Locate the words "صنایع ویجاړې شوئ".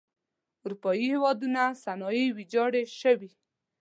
1.83-3.29